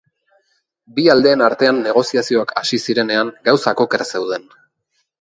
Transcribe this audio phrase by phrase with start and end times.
[0.95, 4.53] Bi aldeen artean negoziazioak hasi zirenean gauzak oker zeuden.